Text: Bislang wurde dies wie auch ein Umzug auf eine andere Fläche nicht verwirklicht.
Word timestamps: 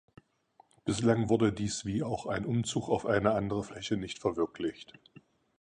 Bislang 0.83 1.29
wurde 1.29 1.53
dies 1.53 1.85
wie 1.85 2.01
auch 2.01 2.25
ein 2.25 2.43
Umzug 2.47 2.89
auf 2.89 3.05
eine 3.05 3.33
andere 3.33 3.63
Fläche 3.63 3.97
nicht 3.97 4.17
verwirklicht. 4.17 4.97